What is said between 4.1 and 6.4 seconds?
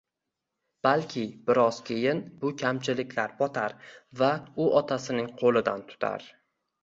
vau otasining ko'lidan tutar...